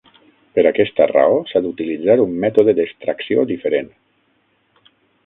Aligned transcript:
Per 0.59 0.61
aquesta 0.69 1.05
raó, 1.11 1.35
s'ha 1.51 1.61
d'utilitzar 1.65 2.15
un 2.23 2.33
mètode 2.45 2.75
d'extracció 2.79 3.45
diferent. 3.53 3.93